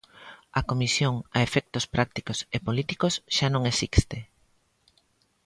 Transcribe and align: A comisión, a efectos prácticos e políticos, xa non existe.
A 0.59 0.61
comisión, 0.69 1.15
a 1.35 1.37
efectos 1.47 1.85
prácticos 1.95 2.39
e 2.55 2.57
políticos, 2.67 3.13
xa 3.35 3.47
non 3.53 3.63
existe. 3.71 4.17